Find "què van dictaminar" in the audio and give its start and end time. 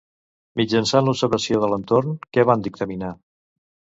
2.37-3.13